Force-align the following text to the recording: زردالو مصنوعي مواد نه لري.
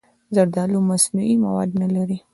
زردالو 0.35 0.77
مصنوعي 0.91 1.35
مواد 1.45 1.69
نه 1.81 1.87
لري. 1.95 2.17